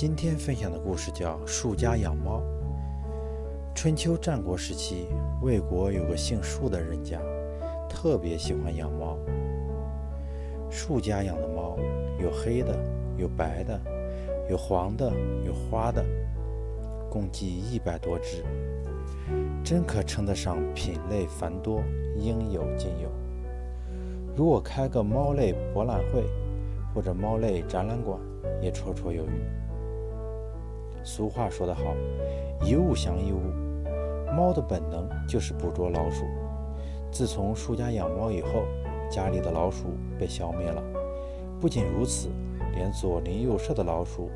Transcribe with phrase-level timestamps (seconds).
[0.00, 2.40] 今天分享的故事叫《树家养猫》。
[3.74, 5.08] 春秋战国时期，
[5.42, 7.20] 魏国有个姓树的人家，
[7.86, 9.18] 特别喜欢养猫。
[10.70, 11.76] 树家养的猫
[12.18, 12.74] 有黑的，
[13.18, 13.78] 有白的，
[14.48, 15.12] 有黄的，
[15.44, 16.02] 有花的，
[17.10, 18.42] 共计一百多只，
[19.62, 21.82] 真可称得上品类繁多，
[22.16, 23.10] 应有尽有。
[24.34, 26.24] 如果开个猫类博览会
[26.94, 28.18] 或者猫类展览馆，
[28.62, 29.59] 也绰绰有余。
[31.02, 31.94] 俗话说得好，
[32.62, 33.40] 一物降一物。
[34.36, 36.24] 猫的本能就是捕捉老鼠。
[37.10, 38.62] 自从树家养猫以后，
[39.10, 39.86] 家里的老鼠
[40.18, 40.82] 被消灭了。
[41.60, 42.28] 不仅如此，
[42.74, 44.30] 连左邻右舍的老鼠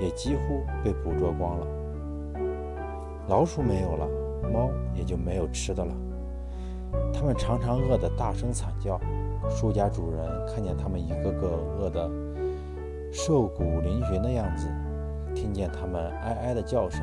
[0.00, 1.66] 也几乎被捕捉光了。
[3.28, 4.08] 老鼠没有了，
[4.52, 5.94] 猫也就没有吃的了。
[7.12, 9.00] 它们常常饿得大声惨叫。
[9.48, 11.46] 树家主人看见它们一个个
[11.78, 12.10] 饿得
[13.12, 14.66] 瘦骨嶙峋的样子。
[15.46, 17.00] 听见它们哀哀的叫声，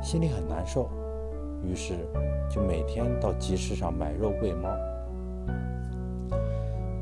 [0.00, 0.88] 心里很难受，
[1.64, 1.94] 于是
[2.48, 4.68] 就每天到集市上买肉喂猫。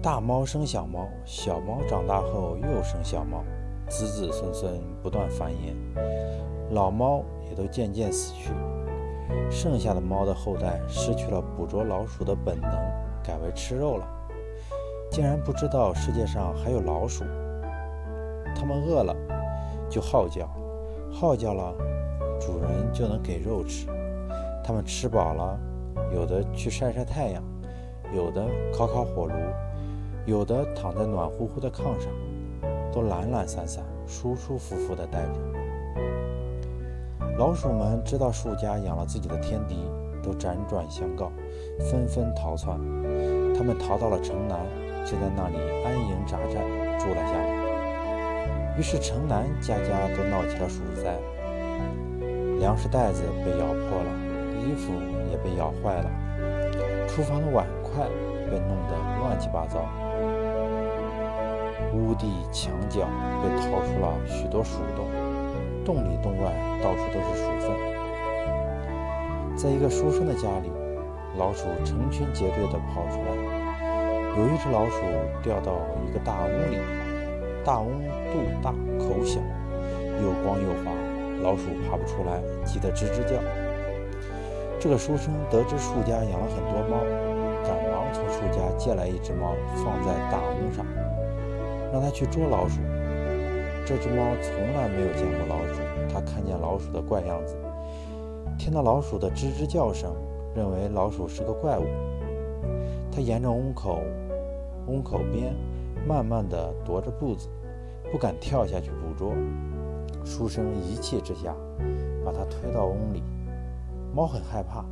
[0.02, 3.44] 大猫生小猫，小猫长大后又生小猫，
[3.90, 5.74] 子子孙孙不断繁衍，
[6.70, 8.54] 老猫也都渐渐死去，
[9.50, 12.70] 剩下的猫的后代失去了捕捉老鼠的本能，
[13.22, 14.08] 改为吃肉了，
[15.10, 17.22] 竟然不知道世界上还有老鼠。
[18.56, 19.14] 它们饿了。
[19.92, 20.48] 就号叫，
[21.12, 21.74] 号叫了，
[22.40, 23.86] 主人就能给肉吃。
[24.64, 25.60] 它们吃饱了，
[26.14, 27.42] 有的去晒晒太阳，
[28.14, 29.34] 有的烤烤火炉，
[30.24, 32.10] 有的躺在暖乎乎的炕上，
[32.90, 35.34] 都懒懒散散、舒舒服服地待着。
[37.36, 39.76] 老鼠们知道树家养了自己的天敌，
[40.22, 41.30] 都辗转相告，
[41.90, 42.78] 纷纷逃窜。
[43.54, 44.58] 他们逃到了城南，
[45.04, 46.62] 就在那里安营扎寨，
[46.98, 47.61] 住了下来。
[48.78, 51.14] 于是城南家家都闹起了鼠灾，
[52.58, 54.10] 粮食袋子被咬破了，
[54.60, 54.92] 衣服
[55.30, 56.10] 也被咬坏了，
[57.06, 58.08] 厨房的碗筷
[58.50, 59.84] 被弄得乱七八糟，
[61.92, 63.06] 屋地墙角
[63.42, 65.06] 被掏出了许多鼠洞，
[65.84, 66.50] 洞里洞外
[66.82, 67.76] 到处都是鼠粪。
[69.54, 70.72] 在一个书生的家里，
[71.36, 73.36] 老鼠成群结队地跑出来，
[74.38, 75.02] 有一只老鼠
[75.42, 75.72] 掉到
[76.08, 76.78] 一个大屋里。
[77.64, 77.88] 大翁
[78.32, 79.40] 肚大口小，
[80.20, 80.90] 又光又滑，
[81.42, 83.36] 老鼠爬不出来，急得吱吱叫。
[84.80, 86.98] 这个书生得知树家养了很多猫，
[87.62, 90.84] 赶忙从树家借来一只猫，放在大翁上，
[91.92, 92.80] 让他去捉老鼠。
[93.86, 95.80] 这只猫从来没有见过老鼠，
[96.12, 97.56] 它看见老鼠的怪样子，
[98.58, 100.12] 听到老鼠的吱吱叫声，
[100.54, 101.84] 认为老鼠是个怪物。
[103.10, 104.00] 它沿着翁口，
[104.86, 105.54] 翁口边。
[106.06, 107.48] 慢慢地踱着步子，
[108.10, 109.32] 不敢跳下去捕捉。
[110.24, 111.54] 书生一气之下，
[112.24, 113.22] 把它推到瓮里。
[114.14, 114.84] 猫很害怕，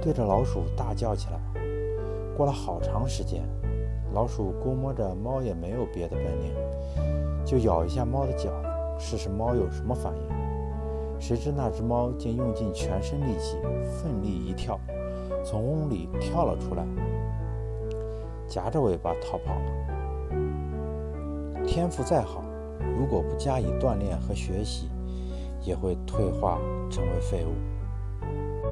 [0.00, 1.40] 对着老鼠大叫起来。
[2.36, 3.42] 过了好长时间，
[4.12, 6.54] 老鼠估摸着猫也没有别的本领，
[7.44, 8.50] 就咬一下猫的脚，
[8.98, 10.36] 试试猫有什么反应。
[11.18, 13.56] 谁知那只猫竟用尽全身力气，
[13.90, 14.78] 奋力一跳，
[15.42, 16.84] 从瓮里跳了出来，
[18.46, 19.95] 夹着尾巴逃跑了。
[21.66, 22.44] 天赋再好，
[22.96, 24.88] 如果不加以锻炼和学习，
[25.62, 26.58] 也会退化
[26.90, 27.52] 成为废物。